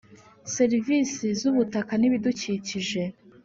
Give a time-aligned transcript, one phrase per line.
[0.55, 3.03] serivisi z ubutaka n ibidukikije